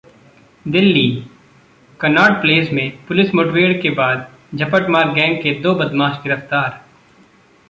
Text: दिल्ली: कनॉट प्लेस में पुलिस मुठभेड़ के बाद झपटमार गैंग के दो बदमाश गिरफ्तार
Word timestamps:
दिल्ली: 0.65 1.03
कनॉट 1.99 2.41
प्लेस 2.41 2.71
में 2.73 2.89
पुलिस 3.07 3.33
मुठभेड़ 3.35 3.73
के 3.81 3.89
बाद 3.89 4.27
झपटमार 4.55 5.13
गैंग 5.13 5.37
के 5.37 5.59
दो 5.61 5.75
बदमाश 5.75 6.19
गिरफ्तार 6.23 6.81